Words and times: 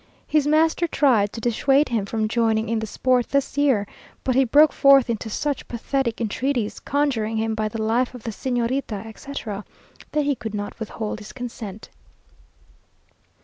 His 0.25 0.47
master 0.47 0.87
tried 0.87 1.31
to 1.31 1.39
dissuade 1.39 1.89
him 1.89 2.07
from 2.07 2.27
joining 2.27 2.69
in 2.69 2.79
the 2.79 2.87
sport 2.87 3.29
this 3.29 3.55
year; 3.55 3.85
but 4.23 4.33
he 4.33 4.43
broke 4.45 4.73
forth 4.73 5.11
into 5.11 5.29
such 5.29 5.67
pathetic 5.67 6.19
entreaties, 6.19 6.79
conjuring 6.79 7.37
him 7.37 7.53
"by 7.53 7.67
the 7.67 7.83
life 7.83 8.15
of 8.15 8.23
the 8.23 8.31
Señorita," 8.31 9.05
etc., 9.05 9.63
that 10.13 10.25
he 10.25 10.33
could 10.33 10.55
not 10.55 10.79
withhold 10.79 11.19
his 11.19 11.31
consent. 11.31 11.89